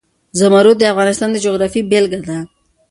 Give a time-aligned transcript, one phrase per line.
[0.39, 2.37] زمرد د افغانستان د جغرافیې بېلګه ده.